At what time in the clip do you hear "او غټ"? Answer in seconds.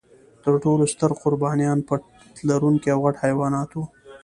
2.93-3.15